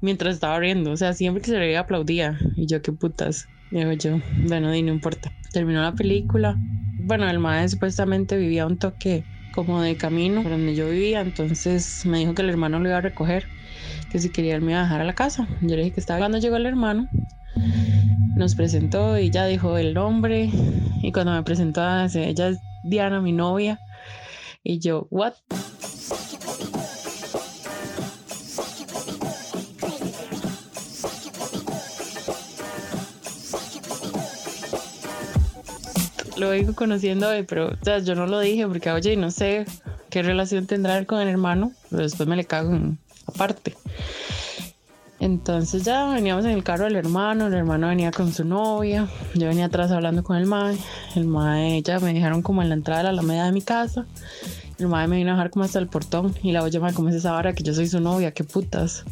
mientras 0.00 0.34
estaba 0.34 0.58
riendo. 0.58 0.92
O 0.92 0.96
sea, 0.96 1.12
siempre 1.12 1.42
que 1.42 1.50
se 1.50 1.58
reía 1.58 1.80
aplaudía. 1.80 2.38
Y 2.56 2.66
yo, 2.66 2.80
qué 2.82 2.92
putas. 2.92 3.48
Digo 3.70 3.92
yo, 3.92 4.18
bueno, 4.46 4.74
y 4.74 4.82
no 4.82 4.92
importa. 4.92 5.30
Terminó 5.52 5.82
la 5.82 5.94
película. 5.94 6.56
Bueno, 6.58 7.28
el 7.28 7.38
madre 7.38 7.68
supuestamente 7.68 8.36
vivía 8.36 8.66
un 8.66 8.78
toque 8.78 9.24
como 9.50 9.80
de 9.80 9.96
camino 9.96 10.42
por 10.42 10.52
donde 10.52 10.74
yo 10.74 10.88
vivía, 10.88 11.20
entonces 11.20 12.04
me 12.06 12.18
dijo 12.18 12.34
que 12.34 12.42
el 12.42 12.50
hermano 12.50 12.78
lo 12.78 12.88
iba 12.88 12.98
a 12.98 13.00
recoger, 13.00 13.48
que 14.10 14.18
si 14.18 14.30
quería 14.30 14.56
él 14.56 14.62
me 14.62 14.72
iba 14.72 14.80
a 14.80 14.84
dejar 14.84 15.00
a 15.00 15.04
la 15.04 15.14
casa. 15.14 15.46
Yo 15.60 15.76
le 15.76 15.82
dije 15.82 15.94
que 15.94 16.00
estaba. 16.00 16.18
Cuando 16.18 16.38
llegó 16.38 16.56
el 16.56 16.66
hermano, 16.66 17.08
nos 18.36 18.54
presentó 18.54 19.18
y 19.18 19.30
ya 19.30 19.46
dijo 19.46 19.78
el 19.78 19.94
nombre. 19.94 20.50
Y 21.02 21.12
cuando 21.12 21.32
me 21.32 21.42
presentó, 21.42 21.82
ella 22.14 22.48
es 22.48 22.58
Diana, 22.84 23.20
mi 23.20 23.32
novia. 23.32 23.80
Y 24.62 24.78
yo, 24.80 25.06
¿what? 25.10 25.34
lo 36.38 36.50
vengo 36.50 36.74
conociendo 36.74 37.28
hoy, 37.28 37.42
pero 37.42 37.76
yo 37.82 38.14
no 38.14 38.26
lo 38.26 38.40
dije 38.40 38.66
porque, 38.66 38.90
oye, 38.90 39.16
no 39.16 39.30
sé 39.30 39.66
qué 40.10 40.22
relación 40.22 40.66
tendrá 40.66 41.04
con 41.04 41.20
el 41.20 41.28
hermano, 41.28 41.72
pero 41.90 42.02
después 42.02 42.28
me 42.28 42.36
le 42.36 42.44
cago 42.44 42.74
en, 42.74 42.98
aparte. 43.26 43.74
Entonces 45.20 45.82
ya 45.82 46.06
veníamos 46.06 46.44
en 46.44 46.52
el 46.52 46.62
carro 46.62 46.84
del 46.84 46.94
hermano, 46.94 47.48
el 47.48 47.54
hermano 47.54 47.88
venía 47.88 48.12
con 48.12 48.32
su 48.32 48.44
novia, 48.44 49.08
yo 49.34 49.48
venía 49.48 49.64
atrás 49.64 49.90
hablando 49.90 50.22
con 50.22 50.36
el 50.36 50.46
mae, 50.46 50.76
el 51.16 51.26
mae 51.26 51.82
ya 51.82 51.98
me 51.98 52.14
dejaron 52.14 52.40
como 52.40 52.62
en 52.62 52.68
la 52.68 52.76
entrada 52.76 53.00
de 53.00 53.04
la 53.04 53.10
alameda 53.10 53.46
de 53.46 53.52
mi 53.52 53.60
casa, 53.60 54.06
el 54.78 54.86
mae 54.86 55.08
me 55.08 55.16
vino 55.16 55.30
a 55.30 55.34
dejar 55.34 55.50
como 55.50 55.64
hasta 55.64 55.80
el 55.80 55.88
portón 55.88 56.36
y 56.42 56.52
la 56.52 56.62
oye, 56.62 56.78
mae, 56.78 56.94
¿cómo 56.94 57.08
es 57.08 57.16
esa 57.16 57.34
hora 57.34 57.52
que 57.52 57.64
yo 57.64 57.74
soy 57.74 57.88
su 57.88 57.98
novia? 57.98 58.30
¿Qué 58.30 58.44
putas? 58.44 59.04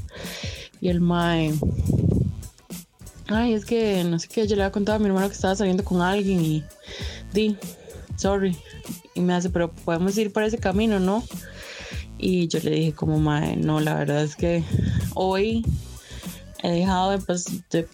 Y 0.81 0.91
el 0.91 1.01
mae, 1.01 1.53
ay, 3.27 3.55
es 3.55 3.65
que 3.65 4.05
no 4.05 4.21
sé 4.21 4.29
qué, 4.29 4.47
yo 4.47 4.55
le 4.55 4.63
había 4.63 4.73
contado 4.73 4.97
a 4.97 4.99
mi 5.01 5.07
hermano 5.07 5.27
que 5.27 5.35
estaba 5.35 5.57
saliendo 5.57 5.83
con 5.83 6.03
alguien 6.03 6.41
y 6.41 6.65
di, 7.33 7.57
sorry. 8.15 8.57
Y 9.15 9.23
me 9.23 9.35
hace, 9.35 9.51
pero 9.51 9.73
podemos 9.73 10.17
ir 10.19 10.33
por 10.33 10.45
ese 10.45 10.59
camino, 10.59 11.01
¿no? 11.01 11.25
Y 12.19 12.47
yo 12.47 12.61
le 12.61 12.71
dije 12.71 12.93
como, 12.93 13.19
mae, 13.19 13.57
no, 13.57 13.81
la 13.81 13.95
verdad 13.95 14.23
es 14.23 14.37
que 14.37 14.63
hoy 15.15 15.65
he 16.67 16.71
dejado 16.71 17.11
de, 17.11 17.19
pues, 17.19 17.47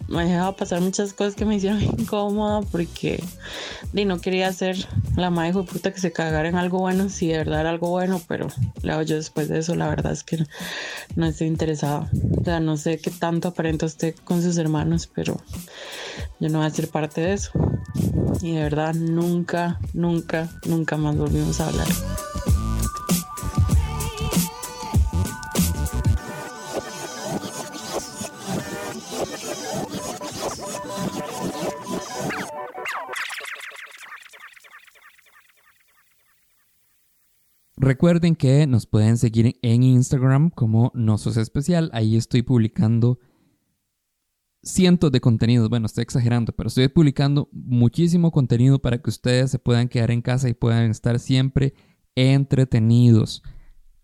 me 0.08 0.22
he 0.22 0.28
dejado 0.28 0.56
pasar 0.56 0.80
muchas 0.80 1.12
cosas 1.12 1.34
que 1.34 1.44
me 1.44 1.56
hicieron 1.56 1.82
incómoda 1.98 2.62
porque 2.62 3.22
di, 3.92 4.04
no 4.04 4.18
quería 4.18 4.52
ser 4.52 4.76
la 5.16 5.30
madre 5.30 5.52
de 5.52 5.62
puta 5.64 5.92
que 5.92 6.00
se 6.00 6.12
cagara 6.12 6.48
en 6.48 6.56
algo 6.56 6.78
bueno, 6.78 7.10
si 7.10 7.28
de 7.28 7.38
verdad 7.38 7.60
era 7.60 7.70
algo 7.70 7.90
bueno, 7.90 8.20
pero 8.26 8.48
luego 8.82 9.02
yo 9.02 9.16
después 9.16 9.48
de 9.48 9.58
eso 9.58 9.74
la 9.74 9.88
verdad 9.88 10.12
es 10.12 10.24
que 10.24 10.44
no 11.16 11.26
estoy 11.26 11.48
interesada. 11.48 12.10
O 12.40 12.44
sea, 12.44 12.60
no 12.60 12.76
sé 12.76 12.98
qué 12.98 13.10
tanto 13.10 13.48
aparenta 13.48 13.86
usted 13.86 14.14
con 14.24 14.42
sus 14.42 14.56
hermanos, 14.56 15.08
pero 15.12 15.36
yo 16.40 16.48
no 16.48 16.58
voy 16.58 16.66
a 16.66 16.70
ser 16.70 16.88
parte 16.88 17.20
de 17.20 17.34
eso. 17.34 17.52
Y 18.40 18.52
de 18.52 18.62
verdad 18.62 18.94
nunca, 18.94 19.78
nunca, 19.92 20.48
nunca 20.66 20.96
más 20.96 21.16
volvimos 21.16 21.60
a 21.60 21.68
hablar. 21.68 21.88
Recuerden 37.82 38.36
que 38.36 38.64
nos 38.68 38.86
pueden 38.86 39.18
seguir 39.18 39.58
en 39.60 39.82
Instagram 39.82 40.50
como 40.50 40.92
Nosos 40.94 41.36
Especial. 41.36 41.90
Ahí 41.92 42.14
estoy 42.14 42.42
publicando 42.42 43.18
cientos 44.62 45.10
de 45.10 45.20
contenidos. 45.20 45.68
Bueno, 45.68 45.86
estoy 45.86 46.02
exagerando, 46.02 46.52
pero 46.52 46.68
estoy 46.68 46.86
publicando 46.86 47.48
muchísimo 47.50 48.30
contenido 48.30 48.78
para 48.78 48.98
que 48.98 49.10
ustedes 49.10 49.50
se 49.50 49.58
puedan 49.58 49.88
quedar 49.88 50.12
en 50.12 50.22
casa 50.22 50.48
y 50.48 50.54
puedan 50.54 50.92
estar 50.92 51.18
siempre 51.18 51.74
entretenidos. 52.14 53.42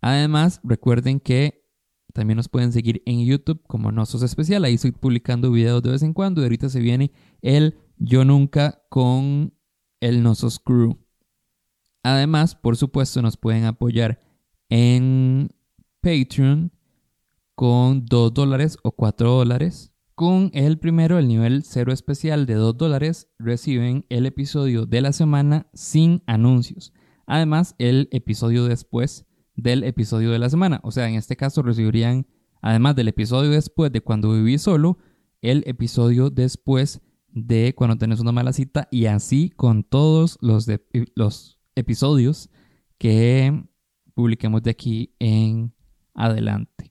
Además, 0.00 0.58
recuerden 0.64 1.20
que 1.20 1.64
también 2.12 2.38
nos 2.38 2.48
pueden 2.48 2.72
seguir 2.72 3.00
en 3.06 3.24
YouTube 3.24 3.62
como 3.68 3.92
Nosos 3.92 4.24
Especial. 4.24 4.64
Ahí 4.64 4.74
estoy 4.74 4.90
publicando 4.90 5.52
videos 5.52 5.84
de 5.84 5.92
vez 5.92 6.02
en 6.02 6.14
cuando. 6.14 6.40
Y 6.40 6.44
ahorita 6.46 6.68
se 6.68 6.80
viene 6.80 7.12
el 7.42 7.78
Yo 7.96 8.24
Nunca 8.24 8.82
con 8.88 9.54
el 10.00 10.24
Nosos 10.24 10.58
Crew. 10.58 10.98
Además, 12.08 12.54
por 12.54 12.78
supuesto, 12.78 13.20
nos 13.20 13.36
pueden 13.36 13.64
apoyar 13.64 14.18
en 14.70 15.50
Patreon 16.00 16.72
con 17.54 18.06
2 18.06 18.32
dólares 18.32 18.78
o 18.82 18.92
4 18.92 19.30
dólares. 19.30 19.92
Con 20.14 20.50
el 20.54 20.78
primero, 20.78 21.18
el 21.18 21.28
nivel 21.28 21.64
cero 21.64 21.92
especial 21.92 22.46
de 22.46 22.54
2 22.54 22.78
dólares, 22.78 23.28
reciben 23.38 24.06
el 24.08 24.24
episodio 24.24 24.86
de 24.86 25.02
la 25.02 25.12
semana 25.12 25.66
sin 25.74 26.22
anuncios. 26.26 26.94
Además, 27.26 27.74
el 27.78 28.08
episodio 28.10 28.64
después 28.64 29.26
del 29.54 29.84
episodio 29.84 30.30
de 30.30 30.38
la 30.38 30.48
semana. 30.48 30.80
O 30.84 30.92
sea, 30.92 31.10
en 31.10 31.14
este 31.14 31.36
caso 31.36 31.60
recibirían, 31.60 32.26
además 32.62 32.96
del 32.96 33.08
episodio 33.08 33.50
después 33.50 33.92
de 33.92 34.00
cuando 34.00 34.32
viví 34.32 34.56
solo, 34.56 34.96
el 35.42 35.62
episodio 35.66 36.30
después 36.30 37.02
de 37.28 37.74
cuando 37.76 37.98
tenés 37.98 38.20
una 38.20 38.32
mala 38.32 38.54
cita 38.54 38.88
y 38.90 39.06
así 39.06 39.50
con 39.50 39.84
todos 39.84 40.38
los, 40.40 40.64
de, 40.64 40.82
los 41.14 41.57
episodios 41.78 42.50
que 42.98 43.64
publiquemos 44.14 44.62
de 44.62 44.70
aquí 44.70 45.14
en 45.18 45.72
adelante. 46.14 46.90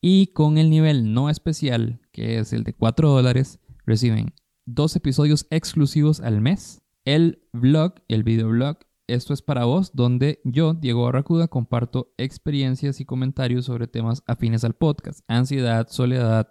Y 0.00 0.28
con 0.28 0.58
el 0.58 0.70
nivel 0.70 1.12
no 1.12 1.30
especial, 1.30 2.00
que 2.12 2.38
es 2.38 2.52
el 2.52 2.64
de 2.64 2.74
4 2.74 3.10
dólares, 3.10 3.60
reciben 3.84 4.34
dos 4.66 4.94
episodios 4.96 5.46
exclusivos 5.50 6.20
al 6.20 6.40
mes, 6.40 6.82
el 7.04 7.42
vlog, 7.52 7.94
el 8.08 8.22
videoblog, 8.22 8.78
esto 9.06 9.34
es 9.34 9.42
para 9.42 9.64
vos, 9.64 9.90
donde 9.94 10.40
yo, 10.44 10.74
Diego 10.74 11.04
Barracuda, 11.04 11.48
comparto 11.48 12.14
experiencias 12.16 13.00
y 13.00 13.04
comentarios 13.04 13.64
sobre 13.64 13.88
temas 13.88 14.22
afines 14.26 14.62
al 14.62 14.74
podcast, 14.74 15.20
ansiedad, 15.26 15.88
soledad, 15.88 16.48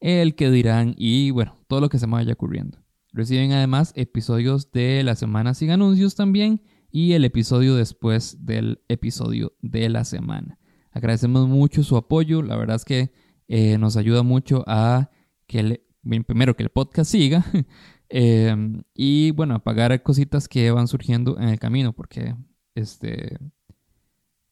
el 0.00 0.34
que 0.34 0.50
dirán 0.50 0.94
y 0.96 1.30
bueno, 1.30 1.58
todo 1.68 1.80
lo 1.80 1.88
que 1.88 1.98
se 1.98 2.06
me 2.06 2.14
vaya 2.14 2.32
ocurriendo. 2.32 2.78
Reciben 3.12 3.52
además 3.52 3.92
episodios 3.94 4.72
de 4.72 5.02
la 5.02 5.16
semana 5.16 5.52
sin 5.52 5.70
anuncios 5.70 6.14
también 6.14 6.62
y 6.92 7.14
el 7.14 7.24
episodio 7.24 7.74
después 7.74 8.44
del 8.44 8.82
episodio 8.88 9.54
de 9.62 9.88
la 9.88 10.04
semana. 10.04 10.58
Agradecemos 10.92 11.48
mucho 11.48 11.82
su 11.82 11.96
apoyo, 11.96 12.42
la 12.42 12.56
verdad 12.56 12.76
es 12.76 12.84
que 12.84 13.12
eh, 13.48 13.78
nos 13.78 13.96
ayuda 13.96 14.22
mucho 14.22 14.62
a 14.66 15.10
que 15.46 15.60
el, 15.60 15.80
primero 16.26 16.54
que 16.54 16.62
el 16.62 16.68
podcast 16.68 17.10
siga 17.10 17.44
em, 18.10 18.82
y 18.94 19.30
bueno, 19.30 19.54
a 19.54 19.64
pagar 19.64 20.02
cositas 20.02 20.48
que 20.48 20.70
van 20.70 20.86
surgiendo 20.86 21.38
en 21.38 21.48
el 21.48 21.58
camino 21.58 21.94
porque 21.94 22.36
este 22.74 23.38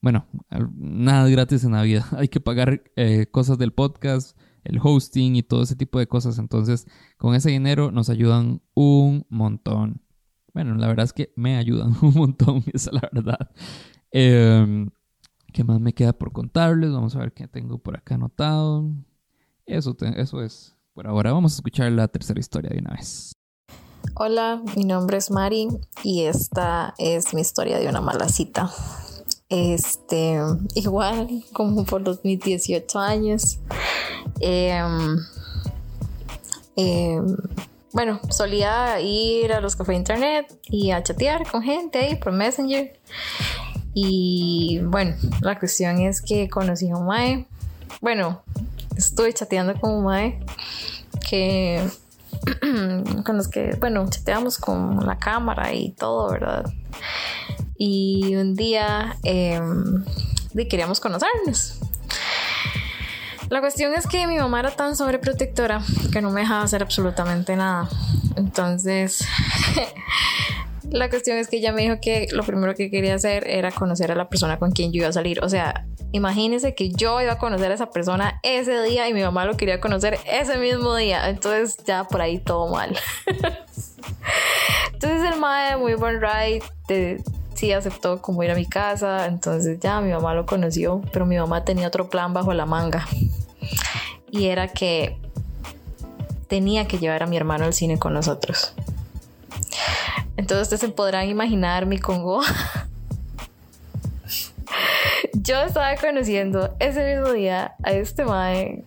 bueno, 0.03 0.27
nada 0.77 1.27
es 1.27 1.33
gratis 1.33 1.65
en 1.65 1.73
la 1.73 1.83
vida, 1.83 2.07
hay 2.17 2.29
que 2.29 2.41
pagar 2.41 2.83
eh, 2.97 3.27
cosas 3.31 3.59
del 3.59 3.73
podcast, 3.73 4.39
el 4.65 4.79
hosting 4.83 5.37
y 5.37 5.43
todo 5.43 5.63
ese 5.63 5.77
tipo 5.77 5.99
de 5.99 6.07
cosas, 6.07 6.39
entonces 6.39 6.87
con 7.19 7.35
ese 7.35 7.51
dinero 7.51 7.91
nos 7.91 8.09
ayudan 8.09 8.63
un 8.75 9.27
montón. 9.29 10.01
Bueno, 10.53 10.75
la 10.75 10.89
verdad 10.89 11.05
es 11.05 11.13
que 11.13 11.33
me 11.37 11.57
ayudan 11.57 11.95
un 12.03 12.15
montón, 12.15 12.65
esa 12.73 12.91
es 12.91 12.95
la 12.95 13.09
verdad. 13.13 13.51
Em, 14.11 14.91
¿Qué 15.53 15.65
más 15.65 15.81
me 15.81 15.93
queda 15.93 16.13
por 16.13 16.33
contarles? 16.33 16.93
Vamos 16.93 17.17
a 17.17 17.21
ver 17.21 17.33
qué 17.33 17.49
tengo 17.49 17.79
por 17.79 17.97
acá 17.97 18.15
anotado. 18.15 18.89
Eso, 19.67 19.97
eso 20.17 20.43
es 20.43 20.77
por 20.95 21.07
ahora. 21.07 21.33
Vamos 21.33 21.53
a 21.53 21.57
escuchar 21.57 21.91
la 21.93 22.09
tercera 22.09 22.39
historia 22.39 22.71
de 22.71 22.79
una 22.79 22.93
vez. 22.93 23.33
Hola, 24.15 24.63
mi 24.77 24.85
nombre 24.85 25.17
es 25.17 25.31
Mari 25.31 25.69
y 26.03 26.23
esta 26.23 26.95
es 26.99 27.35
mi 27.35 27.41
historia 27.41 27.79
de 27.79 27.89
una 27.89 28.01
mala 28.01 28.29
cita. 28.29 28.71
Este, 29.49 30.41
igual 30.75 31.45
como 31.53 31.85
por 31.85 32.03
los 32.03 32.25
mis 32.25 32.41
18 32.41 32.99
años. 32.99 33.59
Em, 34.41 35.19
em, 36.77 37.37
bueno, 37.93 38.21
solía 38.31 39.01
ir 39.01 39.53
a 39.53 39.61
los 39.61 39.77
cafés 39.77 39.95
de 39.95 39.97
internet 39.97 40.61
y 40.69 40.91
a 40.93 41.03
chatear 41.03 41.47
con 41.51 41.63
gente 41.63 41.99
ahí 41.99 42.17
por 42.17 42.33
Messenger. 42.33 42.99
Y 43.95 44.81
bueno, 44.85 45.17
la 45.41 45.59
cuestión 45.59 46.01
es 46.01 46.23
que 46.23 46.49
conocí 46.49 46.89
a 46.91 46.97
un 46.97 47.07
Mae. 47.07 47.47
Bueno, 48.01 48.43
estuve 48.97 49.33
chateando 49.33 49.79
con 49.81 49.93
un 49.93 50.05
Mae 50.05 50.41
que 51.29 51.85
con 53.25 53.37
los 53.37 53.49
que, 53.49 53.77
bueno, 53.81 54.09
chateamos 54.09 54.59
con 54.59 55.05
la 55.05 55.19
cámara 55.19 55.73
y 55.73 55.91
todo, 55.91 56.31
¿verdad? 56.31 56.73
Y 57.77 58.37
un 58.37 58.55
día 58.55 59.17
eh, 59.25 59.61
queríamos 60.69 61.01
conocernos. 61.01 61.80
La 63.51 63.61
cuestión 63.61 63.93
es 63.95 64.07
que 64.07 64.29
mi 64.29 64.39
mamá 64.39 64.61
era 64.61 64.71
tan 64.71 64.95
sobreprotectora 64.95 65.83
que 66.13 66.23
no 66.23 66.31
me 66.31 66.43
dejaba 66.43 66.63
hacer 66.63 66.83
absolutamente 66.83 67.57
nada. 67.57 67.89
Entonces, 68.37 69.27
la 70.91 71.11
cuestión 71.11 71.37
es 71.37 71.49
que 71.49 71.57
ella 71.57 71.73
me 71.73 71.83
dijo 71.83 71.97
que 72.01 72.29
lo 72.31 72.45
primero 72.45 72.77
que 72.77 72.93
quería 72.93 73.17
hacer 73.17 73.49
era 73.49 73.73
conocer 73.73 74.13
a 74.13 74.15
la 74.15 74.29
persona 74.29 74.61
con 74.61 74.71
quien 74.71 74.93
yo 74.93 74.99
iba 74.99 75.09
a 75.09 75.13
salir. 75.13 75.43
O 75.43 75.49
sea, 75.49 75.85
imagínense 76.13 76.77
que 76.77 76.91
yo 76.91 77.21
iba 77.21 77.33
a 77.33 77.39
conocer 77.39 77.73
a 77.73 77.75
esa 77.75 77.91
persona 77.91 78.39
ese 78.45 78.83
día 78.83 79.09
y 79.09 79.15
mi 79.15 79.23
mamá 79.23 79.45
lo 79.47 79.57
quería 79.57 79.81
conocer 79.81 80.21
ese 80.27 80.57
mismo 80.57 80.95
día. 80.95 81.29
Entonces, 81.29 81.77
ya 81.85 82.05
por 82.05 82.21
ahí 82.21 82.39
todo 82.39 82.73
mal. 82.73 82.97
Entonces, 84.93 85.29
el 85.29 85.41
mae, 85.41 85.77
muy 85.77 85.95
buen 85.95 86.21
ride, 86.21 87.21
sí 87.55 87.73
aceptó 87.73 88.23
como 88.23 88.45
ir 88.45 88.53
a 88.53 88.55
mi 88.55 88.67
casa. 88.67 89.27
Entonces, 89.27 89.81
ya 89.81 90.01
mi 90.01 90.13
mamá 90.13 90.35
lo 90.35 90.47
conoció, 90.47 91.03
pero 91.13 91.27
mi 91.27 91.37
mamá 91.37 91.65
tenía 91.65 91.89
otro 91.89 92.09
plan 92.09 92.33
bajo 92.33 92.55
la 92.55 92.65
manga 92.65 93.05
y 94.31 94.47
era 94.47 94.69
que 94.69 95.19
tenía 96.49 96.87
que 96.89 96.99
llevar 96.99 97.23
a 97.23 97.27
mi 97.27 97.37
hermano 97.37 97.65
al 97.65 97.75
cine 97.75 97.99
con 97.99 98.13
nosotros. 98.13 98.75
Entonces 100.37 100.63
ustedes 100.63 100.81
se 100.81 100.89
podrán 100.89 101.29
imaginar 101.29 101.87
mi 101.87 101.99
Congo. 101.99 102.41
Yo 105.35 105.63
estaba 105.63 105.95
conociendo 105.97 106.75
ese 106.79 107.15
mismo 107.15 107.33
día 107.33 107.75
a 107.83 107.93
este 107.93 108.25
mae. 108.25 108.85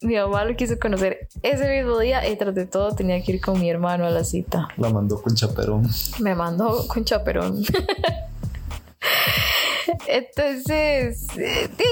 Mi 0.00 0.16
mamá 0.16 0.44
lo 0.44 0.54
quiso 0.56 0.78
conocer 0.78 1.28
ese 1.42 1.70
mismo 1.70 1.98
día 1.98 2.28
y 2.28 2.36
tras 2.36 2.54
de 2.54 2.66
todo 2.66 2.94
tenía 2.94 3.22
que 3.22 3.32
ir 3.32 3.40
con 3.40 3.58
mi 3.60 3.70
hermano 3.70 4.06
a 4.06 4.10
la 4.10 4.24
cita. 4.24 4.68
La 4.76 4.90
mandó 4.90 5.20
con 5.22 5.34
chaperón. 5.34 5.88
Me 6.20 6.34
mandó 6.34 6.86
con 6.88 7.04
chaperón. 7.04 7.62
Entonces, 10.06 11.26
eh, 11.38 11.70
sí, 11.78 11.84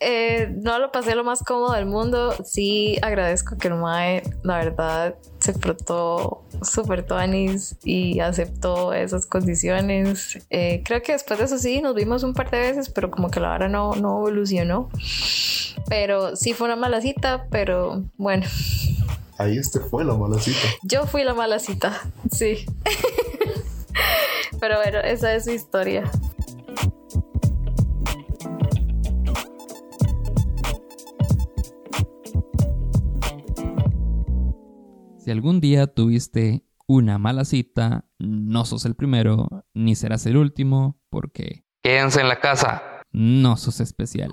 eh, 0.00 0.52
no 0.62 0.78
lo 0.78 0.92
pasé 0.92 1.14
lo 1.14 1.24
más 1.24 1.42
cómodo 1.42 1.72
del 1.72 1.86
mundo. 1.86 2.34
Sí, 2.44 2.98
agradezco 3.02 3.56
que 3.56 3.68
el 3.68 3.74
Mae, 3.74 4.22
la 4.42 4.58
verdad, 4.58 5.14
se 5.38 5.52
frotó 5.54 6.44
súper 6.62 7.06
tuanis 7.06 7.76
y 7.84 8.20
aceptó 8.20 8.92
esas 8.92 9.26
condiciones. 9.26 10.38
Eh, 10.50 10.82
creo 10.84 11.02
que 11.02 11.12
después 11.12 11.38
de 11.38 11.46
eso 11.46 11.58
sí, 11.58 11.80
nos 11.80 11.94
vimos 11.94 12.22
un 12.22 12.34
par 12.34 12.50
de 12.50 12.58
veces, 12.58 12.90
pero 12.90 13.10
como 13.10 13.30
que 13.30 13.40
la 13.40 13.52
hora 13.52 13.68
no, 13.68 13.94
no 13.94 14.18
evolucionó. 14.18 14.90
Pero 15.88 16.36
sí 16.36 16.52
fue 16.52 16.66
una 16.66 16.76
mala 16.76 17.00
cita, 17.00 17.46
pero 17.50 18.04
bueno. 18.16 18.46
Ahí 19.38 19.56
este 19.56 19.80
fue 19.80 20.04
la 20.04 20.14
mala 20.14 20.38
cita. 20.38 20.58
Yo 20.82 21.06
fui 21.06 21.24
la 21.24 21.34
mala 21.34 21.58
cita, 21.58 21.98
sí. 22.30 22.66
pero 24.60 24.76
bueno, 24.76 24.98
esa 24.98 25.34
es 25.34 25.44
su 25.44 25.50
historia. 25.50 26.10
Si 35.30 35.32
algún 35.32 35.60
día 35.60 35.86
tuviste 35.86 36.64
una 36.88 37.16
mala 37.16 37.44
cita, 37.44 38.04
no 38.18 38.64
sos 38.64 38.84
el 38.84 38.96
primero, 38.96 39.64
ni 39.74 39.94
serás 39.94 40.26
el 40.26 40.36
último, 40.36 40.98
porque... 41.08 41.64
Quédense 41.84 42.20
en 42.20 42.26
la 42.26 42.40
casa. 42.40 42.82
No 43.12 43.56
sos 43.56 43.78
especial. 43.78 44.32